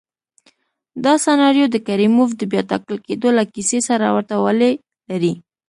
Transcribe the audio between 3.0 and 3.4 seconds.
کېدو